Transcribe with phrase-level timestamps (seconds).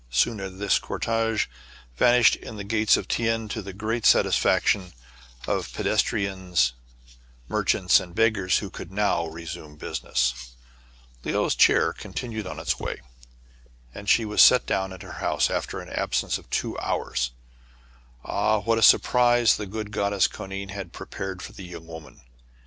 [0.09, 1.45] Soon this cortege
[1.95, 4.93] vanished in the Gates of Tien, to the great satisfaction
[5.45, 6.51] of pedes î62 TRIBULATIONS OF A CHINAMAN.
[6.53, 6.71] trians,
[7.47, 10.55] merchants, and beggars, who could now resume business.
[11.23, 13.01] Le ou*s chair continued on its way,
[13.93, 17.29] and she was set down at her house after an absence of two hours.
[18.25, 18.57] Ah!
[18.61, 22.21] what a surprise the good Goddess Koanine had prepared for the young woman